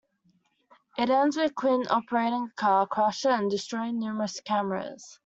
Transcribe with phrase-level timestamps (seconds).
[0.97, 5.19] It ends with Quint operating a car crusher and destroying numerous cameras.